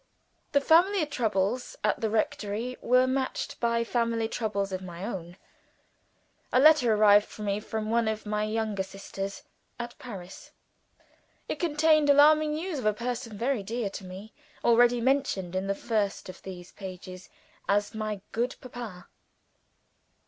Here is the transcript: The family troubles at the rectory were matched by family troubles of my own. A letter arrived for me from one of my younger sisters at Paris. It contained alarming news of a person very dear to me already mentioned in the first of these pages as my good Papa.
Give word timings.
The 0.53 0.61
family 0.61 1.05
troubles 1.05 1.75
at 1.83 2.01
the 2.01 2.09
rectory 2.09 2.75
were 2.81 3.05
matched 3.05 3.59
by 3.59 3.83
family 3.83 4.27
troubles 4.27 4.71
of 4.71 4.81
my 4.81 5.05
own. 5.05 5.37
A 6.51 6.59
letter 6.59 6.95
arrived 6.95 7.27
for 7.27 7.43
me 7.43 7.59
from 7.59 7.91
one 7.91 8.07
of 8.07 8.25
my 8.25 8.43
younger 8.43 8.81
sisters 8.81 9.43
at 9.77 9.95
Paris. 9.99 10.53
It 11.47 11.59
contained 11.59 12.09
alarming 12.09 12.55
news 12.55 12.79
of 12.79 12.87
a 12.87 12.93
person 12.93 13.37
very 13.37 13.61
dear 13.61 13.91
to 13.91 14.03
me 14.03 14.33
already 14.63 14.99
mentioned 15.01 15.55
in 15.55 15.67
the 15.67 15.75
first 15.75 16.29
of 16.29 16.41
these 16.41 16.71
pages 16.71 17.29
as 17.69 17.93
my 17.93 18.21
good 18.31 18.55
Papa. 18.59 19.05